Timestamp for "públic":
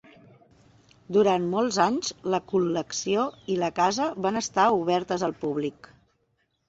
5.45-5.93